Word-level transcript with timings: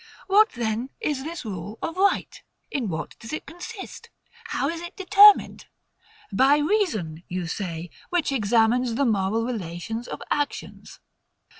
What 0.25 0.53
then 0.53 0.89
is 0.99 1.23
this 1.23 1.45
rule 1.45 1.77
of 1.83 1.95
right? 1.95 2.41
In 2.71 2.89
what 2.89 3.15
does 3.19 3.31
it 3.33 3.45
consist? 3.45 4.09
How 4.45 4.67
is 4.67 4.81
it 4.81 4.95
determined? 4.97 5.67
By 6.33 6.57
reason, 6.57 7.21
you 7.27 7.45
say, 7.45 7.91
which 8.09 8.31
examines 8.31 8.95
the 8.95 9.05
moral 9.05 9.45
relations 9.45 10.07
of 10.07 10.19
actions. 10.31 10.99